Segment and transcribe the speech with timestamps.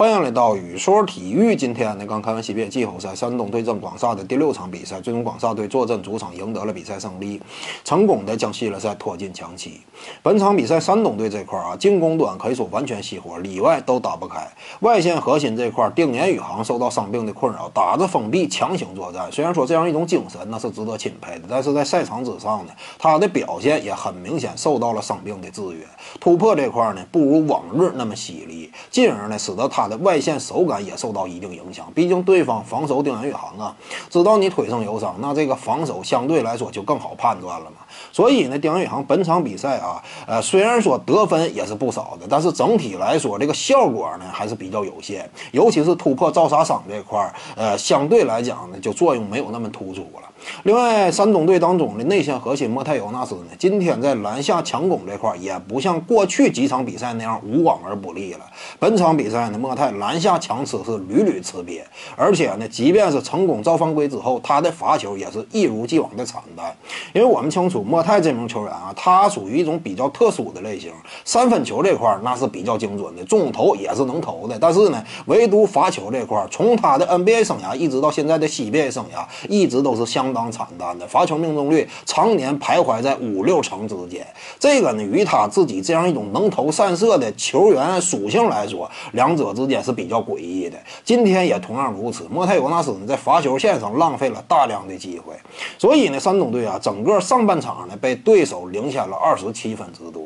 [0.00, 1.54] 欢迎来到雨说体育。
[1.54, 7.38] 今天呢，刚看完 CBA 季后赛，山东对阵广厦的第六场比赛，最终广厦队坐镇主场赢得了比赛胜利，
[7.84, 9.78] 成功的将系列赛拖进强七。
[10.22, 14.40] 本场比赛，山东队这块啊，进攻端可以说完全熄火，里外都打不开。
[14.80, 19.30] 外线核心这块，丁彦雨航受到伤病的困扰，打着封闭强行作战。
[19.30, 25.84] 虽然说这样一种精神那是值得钦佩的，但是在赛场之上呢，他的表现也很明显受到了伤病的制约。
[26.18, 33.76] 突破这块呢，不如往日那么犀利，进而呢，使得他的外线手感也受到一定影响，毕竟对方防守丁彦雨航啊，
[34.08, 37.78] 知道你腿上有伤，那这个防守相对来说就更好判断了嘛。
[38.12, 50.28] 所以呢，丁彦雨航本场比赛啊，呃，虽然说得分也是不少的，但是整体来说这个效果呢还是比较有限，尤其是突破造杀伤这块儿，呃，相对来讲呢就作用没有那么突出了。
[50.62, 58.40] 另外，山东队当中的内线核心莫泰尤纳斯呢，今天在篮下强攻这块也不像过去几场比赛那样无往而不利了。
[58.78, 61.80] 本场比赛呢，莫莫泰篮下强吃是屡屡吃瘪，
[62.16, 66.76] 而且呢，即便是成功造犯规之后，他的罚球也是一如既往的惨淡。
[67.12, 70.90] 因为我们清楚莫泰这名球员啊，他属于一种比较特殊的类型，
[71.24, 80.34] 三分球这块那是比较精准的，中投也是能投的，但是呢，唯独罚球这块，从他的 NBA 生涯一直到现在的 CBA 生涯，一直都是相。
[80.34, 84.24] 当惨淡的罚球命中率常年徘徊在五六成之间，
[84.60, 90.78] 这个呢与他自己这样一种能投善射的球员属性来说，两者之间是比较诡异的。
[91.04, 95.34] 今天也同样如此，莫泰尤纳斯呢在罚球线上浪费了大量的机会，
[95.76, 100.24] 所以呢山东队啊整个上半场呢被对手领先了二十七分之多。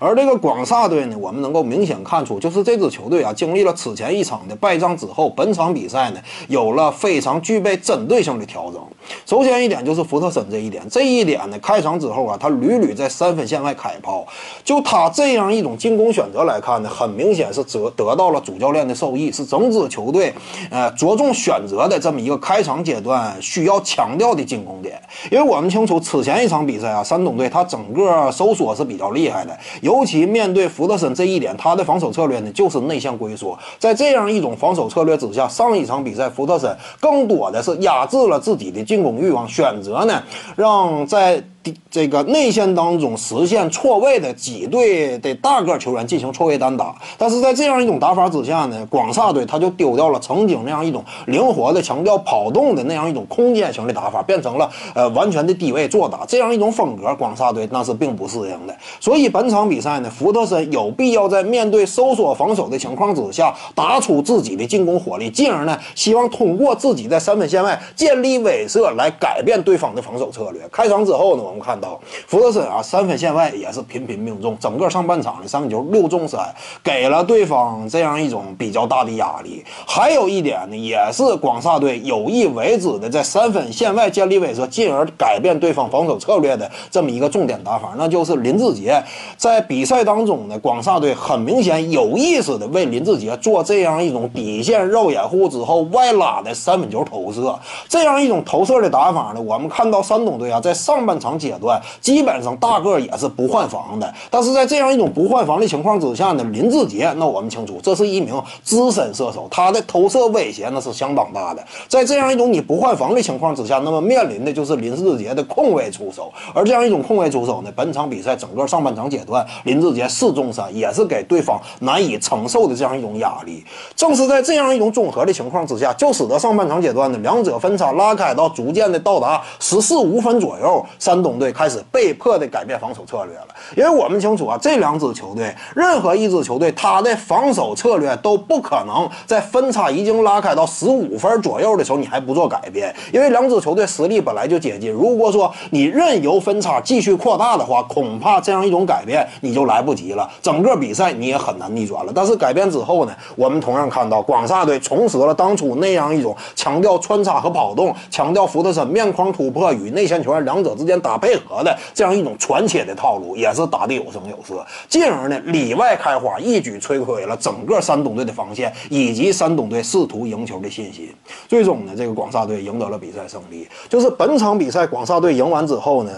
[0.00, 8.82] 而这个广厦队呢，我们能够明显看出，就是这支球队啊，经历了此前一场的败仗之后，本场比赛呢，有了非常具备针对性的调整。
[9.24, 14.26] 首先一点就是福特森这一点，这一点呢，开场之后啊，他屡屡在三分线外开炮。
[14.64, 20.32] 就他这样一种进攻选择来看呢，很明显是得得到了主教教练的授意，是整支球队
[20.70, 25.02] 呃着重选择的这么一个开场阶段需要强调的进攻点。
[25.28, 29.58] 因为我们清楚，此前一场比赛啊，山东队他整个收缩是比较厉害的。
[29.82, 33.58] 尤其面对福特森这一点，他的防守策略呢就是内向龟缩。
[33.80, 40.22] 在这样一种防守策略之下，上一场比赛福特森更多的是压制了自己的进攻欲望，选择呢
[40.54, 41.42] 让在。
[41.90, 58.74] 这个内线当中实现错位的几队的大个球员进行错位单打，但是在这样一种打法之下呢，广厦队他就丢掉了曾经那样一种灵活的、强调跑动的那样一种空间型的打法，变成了呃完全的低位做打这样一种风格，广厦队那是并不适应的。
[58.98, 70.62] 所以本场比赛呢，福特森有必要在面对收缩防守的情况之下，打出自己的进攻火力，进而呢希望通过自己在三分线外建立威慑来改变对方的防守策略。
[70.72, 71.42] 开场之后呢。
[71.50, 76.40] 我们看到福格森啊，三分线外也是频频命中，整个上半场的三分球六中三，
[76.82, 79.64] 给了对方这样一种比较大的压力。
[79.86, 89.02] 还有一点呢，也是广厦队有意为之的，在三分线外建立威慑，进而改变对方防守策略的这么一个重点打法，那就是林志杰
[89.36, 101.39] 在比赛当中呢，广厦队很明显有意识的为林志杰做这样一种底线绕掩护之后外拉的三分球投射，这样一种投射的打法呢，我们看到山东队啊，在上半场。
[101.40, 111.64] 阶段基本上大个也是不换防的，但是在这样一种不换防的情况之下呢，林志杰那我们清楚，这是一名资深射手，他的投射威胁那是相当大的。
[111.88, 123.64] 在这样一种你不换防的情况之下，那么面临的就是林志杰的空位出手，而这样一种空位出手呢，本场比赛整个上半场阶段，林志杰四中三也是给对方难以承受的这样一种压力。
[123.96, 131.29] 正是在这样一种综合的情况之下，就使得上半场阶段呢，两者分差拉开到逐渐的到达十四五分左右，山东。
[131.38, 144.90] 队开始被迫的改变防守策略了，因为我们清楚啊，这两支球队，任何一支球队，他的防守策略都不可能在分差已经拉开到十五分左右的时候，你还不做改变，因为两支球队实力本来就接近。
[144.90, 152.12] 如果说你任由分差继续扩大的话，恐怕这样一种改变你就来不及了，整个比赛你也很难逆转了。
[152.12, 161.19] 但是改变之后呢，我们同样看到广厦队重拾了当初那样一种强调穿插和跑动，强调福特森面框突破与内线球员两者之间打。
[161.20, 171.14] 配合的这样一种传切的套路，也是打的有声有色，进而呢里外开花，一举摧毁了整个山东队的防线以及山东队试图赢球的信心。
[171.46, 173.68] 最终呢，这个广厦队赢得了比赛胜利。
[173.88, 176.10] 就是本场比赛广厦队赢完之后呢。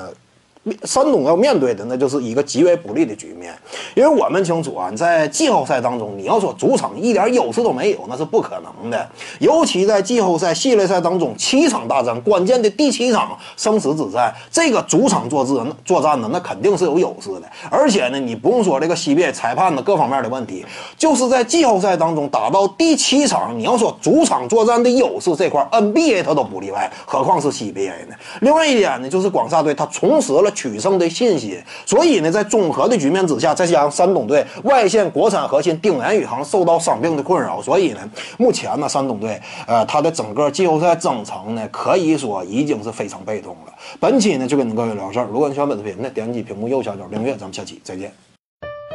[0.84, 3.52] 山东要面对的那就是一个极为不利的局面，
[3.96, 9.08] 因为我们清楚啊，在季后赛当中，你要说主场一点优势都没有，那是不可能的。
[9.40, 17.42] 尤其在季后赛系列赛当中，七场大战，关键的第七场生死之战，这个主场作战作战呢，那肯定是有优势的。
[17.68, 20.64] 而且呢，你不用说这个 CBA 裁判的各方面的问题，
[20.96, 28.14] 就是在季后赛当中打到第七场，你要说主场作战的优势这块，NBA 它都不例外，何况是 CBA 呢？
[28.42, 30.51] 另外一点呢，就是广厦队他重拾了。
[30.52, 38.00] 取胜的信心，所以呢，在综合的局面之下，再加上山东队外线国产核心丁彦雨航受到伤病的困扰，所以呢，
[38.38, 43.72] 目前呢，山东队呃，他的整个季后赛征程呢，可以说已经是非常被动了。
[43.98, 45.28] 本期呢，就跟各位聊事儿。
[45.32, 48.12] 如果你喜欢本视频呢，点击屏幕右下角订阅，咱们下期再见。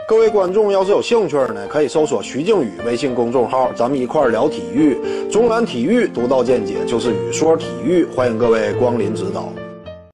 [0.08, 4.98] 各位观众要是有兴趣呢，可以搜索徐静宇微信公众号，咱们一块儿聊体育。
[5.30, 9.50] 中南体育独到见解就是语说体育，欢迎各位光临指导。